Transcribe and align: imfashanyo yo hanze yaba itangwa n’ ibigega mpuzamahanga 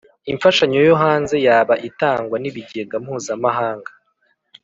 imfashanyo 0.31 0.79
yo 0.87 0.95
hanze 1.01 1.35
yaba 1.47 1.73
itangwa 1.89 2.35
n’ 2.39 2.45
ibigega 2.49 2.95
mpuzamahanga 3.03 3.91